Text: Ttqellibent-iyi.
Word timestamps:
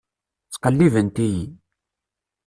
Ttqellibent-iyi. 0.47 1.45